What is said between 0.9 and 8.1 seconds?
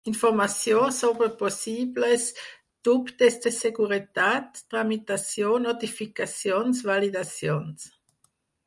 sobre possibles dubtes de seguretat, tramitació, notificacions, validacions...